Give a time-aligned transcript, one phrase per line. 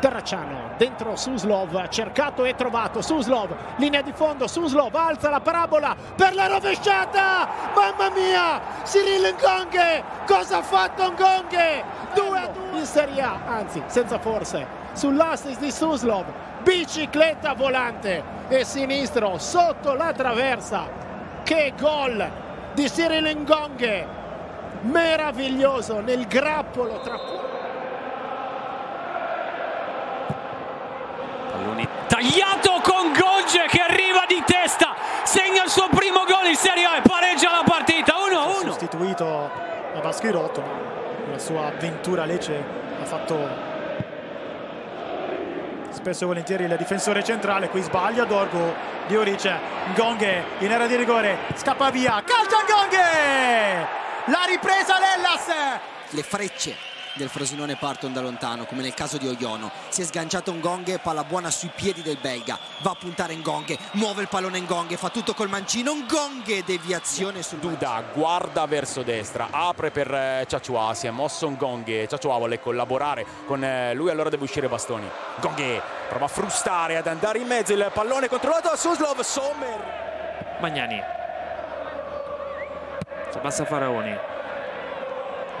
[0.00, 3.02] Terracciano dentro Suslov, cercato e trovato.
[3.02, 4.46] Suslov, linea di fondo.
[4.46, 7.46] Suslov alza la parabola per la rovesciata.
[7.74, 8.60] Mamma mia!
[8.84, 10.02] Cyril Ngonghe!
[10.26, 11.84] Cosa ha fatto Ngonghe?
[12.14, 14.66] 2 a 2 in Serie A, anzi, senza forse.
[14.94, 16.24] Sull'assist di Suslov,
[16.62, 20.88] bicicletta volante e sinistro sotto la traversa.
[21.42, 22.30] Che gol
[22.72, 24.18] di Cyril Ngonghe!
[24.80, 27.18] Meraviglioso nel grappolo tra
[31.60, 36.84] Pallone tagliato con Gogge che arriva di testa, segna il suo primo gol in Serie
[36.86, 38.14] A e pareggia la partita.
[38.14, 38.64] 1-1.
[38.64, 39.50] Sostituito
[39.92, 40.62] da Baschirotto,
[41.30, 42.64] la sua avventura Lecce
[43.00, 43.68] ha fatto
[45.90, 48.74] spesso e volentieri il difensore centrale, qui sbaglia Dorgo,
[49.06, 49.58] Diorice,
[49.94, 53.86] Ngonghe in area di rigore, scappa via, calcia Ngonghe!
[54.26, 55.46] La ripresa Lellas!
[56.08, 59.70] Le frecce del Frosinone partono da lontano, come nel caso di Oiono.
[59.88, 62.58] Si è sganciato Ngonghe, palla buona sui piedi del belga.
[62.80, 65.94] Va a puntare Ngonghe, muove il pallone Ngonghe, fa tutto col mancino.
[65.94, 72.06] Ngonghe, deviazione sul Duda guarda verso destra, apre per eh, Ciacciua, si è mosso Ngonghe.
[72.08, 75.08] Ciacciua vuole collaborare con eh, lui, allora deve uscire Bastoni.
[75.40, 80.58] Ngonghe prova a frustare, ad andare in mezzo, il pallone controllato da Suslov, Sommer.
[80.60, 81.00] Magnani.
[83.30, 84.16] Si abbassa Faraoni.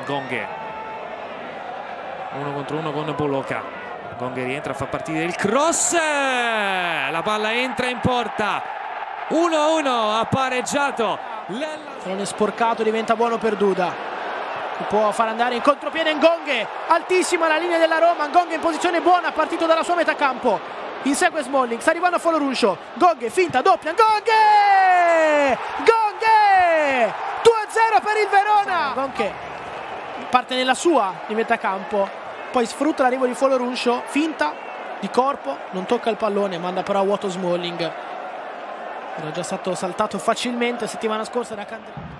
[0.06, 0.59] Ngonghe
[2.32, 3.88] uno contro uno con Boloca
[4.20, 5.94] Gonghe rientra, fa partire il cross.
[5.94, 8.62] La palla entra in porta.
[9.30, 11.18] 1-1 ha pareggiato.
[11.46, 13.90] Pallone sporcato diventa buono per Duda.
[14.88, 16.66] Può far andare in contropiede Ngonghe.
[16.88, 18.28] Altissima la linea della Roma.
[18.28, 20.60] Ngonghe in posizione buona partito dalla sua metà campo.
[21.04, 23.94] Insegue Smalling sta arrivando a Foloruscio Ngonghe finta doppia.
[23.94, 25.58] Ngonghe!
[25.78, 27.14] Ngonghe!
[27.42, 28.92] 2-0 per il Verona!
[28.94, 29.48] Ngonghe
[30.28, 32.19] parte nella sua di metà campo
[32.50, 34.52] poi sfrutta l'arrivo di Foloruscio, finta
[35.00, 37.92] di corpo, non tocca il pallone, manda però a vuoto Smalling.
[39.16, 42.18] Era già stato saltato facilmente settimana scorsa da Candreva.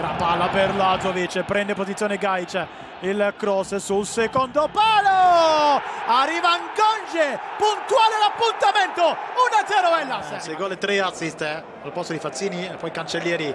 [0.00, 2.66] La palla per Lazovic, prende posizione Gaic,
[3.00, 10.36] il cross sul secondo palo, arriva Ngonge, puntuale l'appuntamento, 1-0 Hellas.
[10.36, 13.54] 6 gol e 3 assist eh, al posto di Fazzini e poi Cancellieri.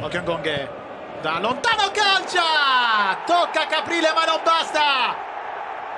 [0.00, 0.68] Occhio Ngonge,
[1.20, 3.18] da lontano calcia!
[3.24, 5.24] Tocca Caprile ma non basta!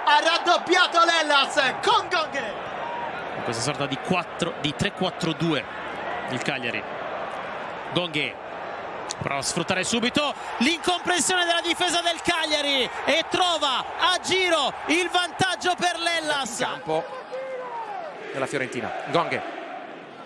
[0.05, 2.67] Ha raddoppiato l'Ellas con Gonghe!
[3.45, 5.65] Questa sorta di, 4, di 3-4-2
[6.31, 6.83] il Cagliari.
[7.93, 8.35] Gonghe
[9.19, 15.75] prova a sfruttare subito l'incomprensione della difesa del Cagliari e trova a giro il vantaggio
[15.75, 17.05] per l'Ellas campo
[18.33, 18.91] della Fiorentina.
[19.11, 19.59] Gonghe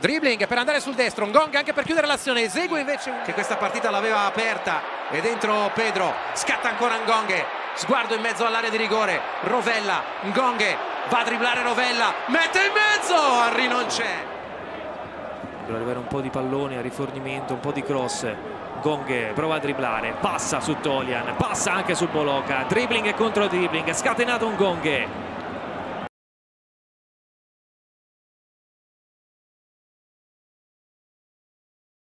[0.03, 2.43] dribbling per andare sul destro Ngong anche per chiudere l'azione.
[2.43, 7.45] Esegue invece che questa partita l'aveva aperta e dentro Pedro scatta ancora Ngonghe
[7.77, 10.77] sguardo in mezzo all'area di rigore Rovella Ngonghe
[11.09, 13.15] va a dribblare Rovella mette in mezzo
[13.45, 14.25] Henry non c'è
[15.67, 18.27] deve arrivare un po' di pallone a rifornimento un po' di cross
[18.81, 23.93] Gonghe prova a dribblare passa su Tolian passa anche su Boloca dribbling e contro dribbling
[23.93, 25.22] scatenato un Gonghe